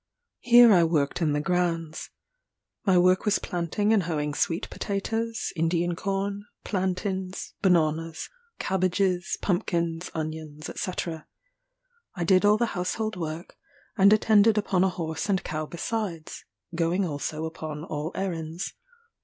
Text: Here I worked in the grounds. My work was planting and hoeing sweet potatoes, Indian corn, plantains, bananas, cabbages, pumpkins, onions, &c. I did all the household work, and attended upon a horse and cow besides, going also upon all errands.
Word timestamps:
Here 0.39 0.73
I 0.73 0.83
worked 0.83 1.21
in 1.21 1.33
the 1.33 1.39
grounds. 1.39 2.09
My 2.87 2.97
work 2.97 3.23
was 3.23 3.37
planting 3.37 3.93
and 3.93 4.01
hoeing 4.01 4.33
sweet 4.33 4.67
potatoes, 4.71 5.53
Indian 5.55 5.95
corn, 5.95 6.45
plantains, 6.63 7.53
bananas, 7.61 8.27
cabbages, 8.57 9.37
pumpkins, 9.43 10.09
onions, 10.15 10.71
&c. 10.75 10.91
I 12.15 12.23
did 12.23 12.45
all 12.45 12.57
the 12.57 12.73
household 12.73 13.15
work, 13.15 13.57
and 13.95 14.11
attended 14.11 14.57
upon 14.57 14.83
a 14.83 14.89
horse 14.89 15.29
and 15.29 15.43
cow 15.43 15.67
besides, 15.67 16.45
going 16.73 17.05
also 17.05 17.45
upon 17.45 17.83
all 17.83 18.11
errands. 18.15 18.73